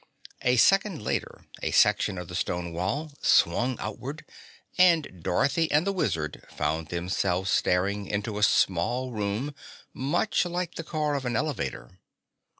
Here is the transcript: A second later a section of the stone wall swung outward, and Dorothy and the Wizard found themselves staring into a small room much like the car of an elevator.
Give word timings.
A 0.41 0.55
second 0.57 1.03
later 1.03 1.45
a 1.61 1.69
section 1.69 2.17
of 2.17 2.27
the 2.27 2.33
stone 2.33 2.73
wall 2.73 3.13
swung 3.21 3.77
outward, 3.79 4.25
and 4.75 5.21
Dorothy 5.21 5.69
and 5.71 5.85
the 5.85 5.93
Wizard 5.93 6.43
found 6.49 6.87
themselves 6.87 7.51
staring 7.51 8.07
into 8.07 8.39
a 8.39 8.41
small 8.41 9.11
room 9.11 9.53
much 9.93 10.43
like 10.43 10.73
the 10.73 10.83
car 10.83 11.13
of 11.13 11.23
an 11.25 11.35
elevator. 11.35 11.99